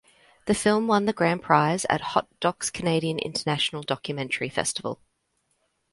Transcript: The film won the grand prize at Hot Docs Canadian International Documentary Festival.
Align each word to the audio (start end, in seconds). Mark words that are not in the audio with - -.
The 0.47 0.55
film 0.55 0.87
won 0.87 1.05
the 1.05 1.13
grand 1.13 1.43
prize 1.43 1.85
at 1.87 2.01
Hot 2.01 2.27
Docs 2.39 2.71
Canadian 2.71 3.19
International 3.19 3.83
Documentary 3.83 4.49
Festival. 4.49 4.99